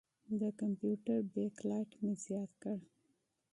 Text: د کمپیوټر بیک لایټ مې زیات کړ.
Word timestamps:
د 0.39 0.41
کمپیوټر 0.59 1.19
بیک 1.33 1.55
لایټ 1.69 1.91
مې 2.01 2.11
زیات 2.25 2.51
کړ. 2.61 2.77